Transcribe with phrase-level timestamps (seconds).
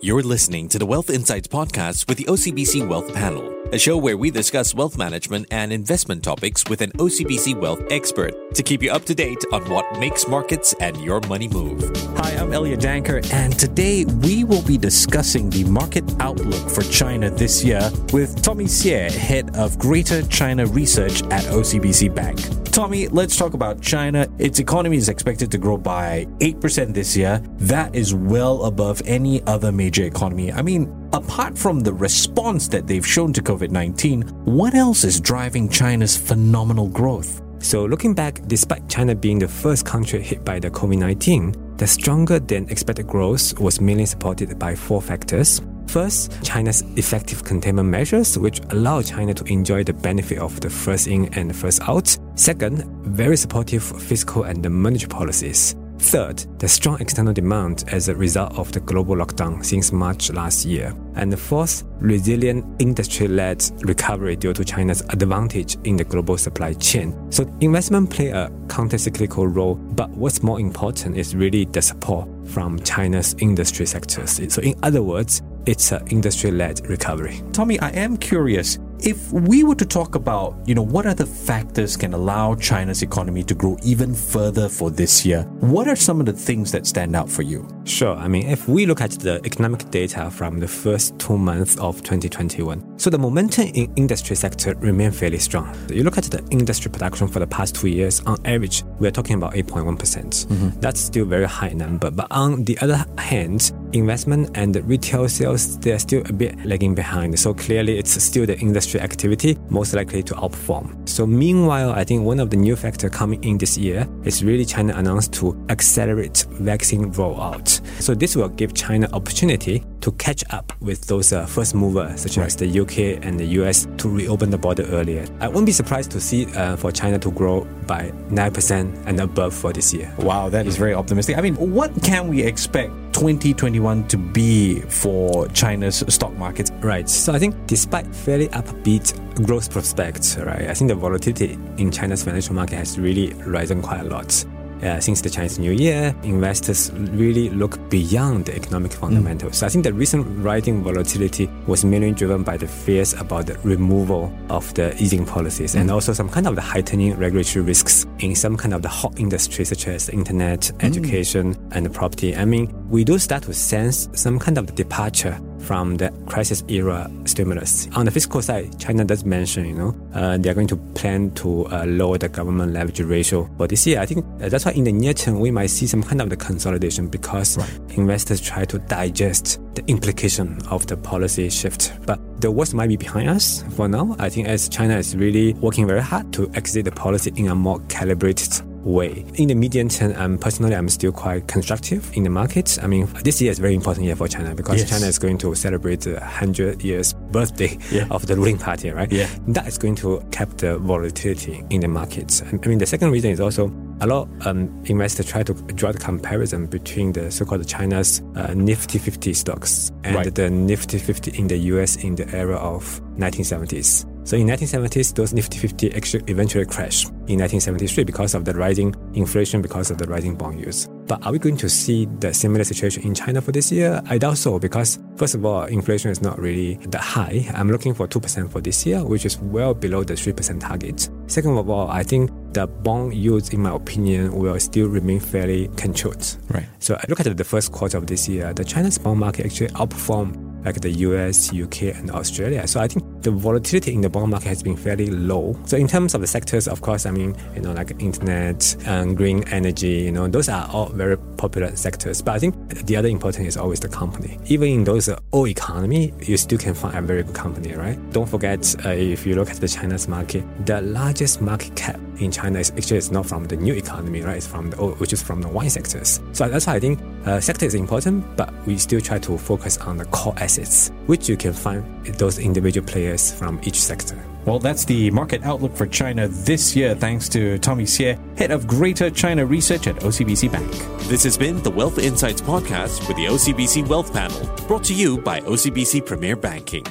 [0.00, 4.16] You're listening to the Wealth Insights podcast with the OCBC Wealth Panel, a show where
[4.16, 8.92] we discuss wealth management and investment topics with an OCBC wealth expert to keep you
[8.92, 11.82] up to date on what makes markets and your money move.
[12.16, 17.28] Hi, I'm Elliot Danker, and today we will be discussing the market outlook for China
[17.28, 22.67] this year with Tommy Xie, head of Greater China Research at OCBC Bank.
[22.78, 24.28] Tommy, let's talk about China.
[24.38, 27.42] Its economy is expected to grow by 8% this year.
[27.56, 30.52] That is well above any other major economy.
[30.52, 35.20] I mean, apart from the response that they've shown to COVID 19, what else is
[35.20, 37.42] driving China's phenomenal growth?
[37.58, 41.86] So, looking back, despite China being the first country hit by the COVID 19, the
[41.88, 45.60] stronger than expected growth was mainly supported by four factors.
[45.88, 51.06] First, China's effective containment measures, which allow China to enjoy the benefit of the first
[51.06, 52.17] in and first out.
[52.38, 55.74] Second, very supportive fiscal and monetary policies.
[55.98, 60.64] Third, the strong external demand as a result of the global lockdown since March last
[60.64, 60.94] year.
[61.16, 67.12] And fourth, resilient industry-led recovery due to China's advantage in the global supply chain.
[67.32, 72.78] So investment play a counter-cyclical role, but what's more important is really the support from
[72.84, 74.40] China's industry sectors.
[74.54, 77.42] So in other words, it's an industry-led recovery.
[77.52, 81.96] Tommy, I am curious if we were to talk about, you know, what other factors
[81.96, 86.26] can allow China's economy to grow even further for this year, what are some of
[86.26, 87.66] the things that stand out for you?
[87.84, 88.14] Sure.
[88.14, 92.02] I mean, if we look at the economic data from the first two months of
[92.02, 95.74] 2021, so the momentum in industry sector remain fairly strong.
[95.88, 99.36] You look at the industry production for the past two years, on average, we're talking
[99.36, 99.98] about 8.1%.
[99.98, 102.10] percent mm hmm That's still very high number.
[102.10, 107.38] But on the other hand, investment and retail sales, they're still a bit lagging behind.
[107.38, 111.08] So clearly it's still the industry activity most likely to outperform.
[111.08, 114.64] So meanwhile, I think one of the new factors coming in this year is really
[114.64, 117.80] China announced to accelerate vaccine rollout.
[118.00, 122.36] So this will give China opportunity to catch up with those uh, first movers such
[122.36, 122.46] right.
[122.46, 125.26] as the UK and the US to reopen the border earlier.
[125.40, 129.54] I won't be surprised to see uh, for China to grow by 9% and above
[129.54, 130.12] for this year.
[130.18, 131.36] Wow, that is very optimistic.
[131.36, 136.70] I mean, what can we expect 2021 to be for China's stock markets?
[136.80, 137.08] Right.
[137.08, 139.14] So I think despite fairly upbeat
[139.44, 144.00] growth prospects, right, I think the volatility in China's financial market has really risen quite
[144.00, 144.44] a lot.
[144.82, 149.52] Uh, since the Chinese New Year, investors really look beyond the economic fundamentals.
[149.52, 149.56] Mm.
[149.56, 153.58] So I think the recent rising volatility was mainly driven by the fears about the
[153.58, 155.80] removal of the easing policies mm.
[155.80, 159.18] and also some kind of the heightening regulatory risks in some kind of the hot
[159.18, 160.84] industries such as the internet, mm.
[160.84, 162.36] education, and the property.
[162.36, 167.10] I mean, we do start to sense some kind of departure from the crisis era
[167.24, 167.88] stimulus.
[167.94, 171.30] On the fiscal side, China does mention, you know, uh, they are going to plan
[171.32, 174.00] to uh, lower the government leverage ratio for this year.
[174.00, 176.30] I think uh, that's why in the near term we might see some kind of
[176.30, 177.70] the consolidation because right.
[177.96, 181.92] investors try to digest the implication of the policy shift.
[182.06, 184.16] But the worst might be behind us for now.
[184.18, 187.54] I think as China is really working very hard to exit the policy in a
[187.54, 189.24] more calibrated way.
[189.34, 192.78] In the medium term, um, personally, I'm still quite constructive in the market.
[192.82, 194.90] I mean, this year is very important year for China because yes.
[194.90, 198.06] China is going to celebrate the 100 years birthday yeah.
[198.10, 199.10] of the ruling party, right?
[199.12, 199.28] Yeah.
[199.48, 202.42] That is going to cap the volatility in the markets.
[202.42, 205.98] I mean, the second reason is also a lot um, investors try to draw the
[205.98, 210.34] comparison between the so-called China's uh, Nifty 50 stocks and right.
[210.34, 214.06] the Nifty 50 in the US in the era of 1970s.
[214.28, 218.94] So in 1970s, those Nifty 50 actually eventually crashed in 1973 because of the rising
[219.14, 220.86] inflation, because of the rising bond yields.
[221.06, 224.02] But are we going to see the similar situation in China for this year?
[224.04, 227.48] I doubt so because first of all, inflation is not really that high.
[227.54, 231.08] I'm looking for 2% for this year, which is well below the 3% target.
[231.26, 235.68] Second of all, I think the bond yields, in my opinion, will still remain fairly
[235.78, 236.36] controlled.
[236.50, 236.66] Right.
[236.80, 239.68] So I look at the first quarter of this year, the China's bond market actually
[239.68, 242.66] outperformed like the US, UK, and Australia.
[242.66, 245.58] So I think the volatility in the bond market has been fairly low.
[245.66, 249.16] So in terms of the sectors, of course, I mean, you know, like internet and
[249.16, 252.22] green energy, you know, those are all very popular sectors.
[252.22, 254.38] But I think the other important is always the company.
[254.46, 257.98] Even in those uh, old economy, you still can find a very good company, right?
[258.12, 262.30] Don't forget, uh, if you look at the China's market, the largest market cap in
[262.30, 264.36] China is actually it's not from the new economy, right?
[264.36, 266.20] It's from the old, which is from the wine sectors.
[266.32, 269.78] So that's why I think uh, sector is important, but we still try to focus
[269.78, 271.84] on the core assets, which you can find
[272.16, 274.22] those individual players from each sector.
[274.44, 278.66] Well, that's the market outlook for China this year, thanks to Tommy Xie, head of
[278.66, 280.70] Greater China Research at OCBC Bank.
[281.08, 285.18] This has been the Wealth Insights podcast with the OCBC Wealth Panel, brought to you
[285.18, 286.84] by OCBC Premier Banking.